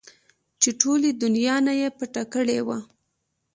چې 0.61 0.69
ټولې 0.81 1.09
دونيا 1.21 1.55
نه 1.67 1.73
يې 1.79 1.87
پټه 1.97 2.23
کړې 2.33 2.59
وه. 2.67 2.77